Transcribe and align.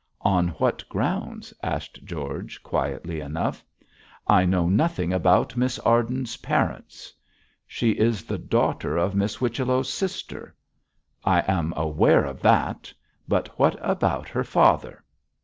'On 0.21 0.47
what 0.57 0.83
grounds?' 0.89 1.53
asked 1.61 2.03
George, 2.03 2.63
quietly 2.63 3.19
enough. 3.19 3.63
'I 4.25 4.45
know 4.45 4.67
nothing 4.67 5.13
about 5.13 5.55
Miss 5.55 5.77
Arden's 5.77 6.37
parents.' 6.37 7.13
'She 7.67 7.91
is 7.91 8.23
the 8.23 8.39
daughter 8.39 8.97
of 8.97 9.13
Miss 9.13 9.35
Whichello's 9.35 9.93
sister.' 9.93 10.55
'I 11.23 11.41
am 11.47 11.71
aware 11.77 12.25
of 12.25 12.41
that, 12.41 12.91
but 13.27 13.59
what 13.59 13.77
about 13.79 14.27
her 14.29 14.43
father?' 14.43 15.03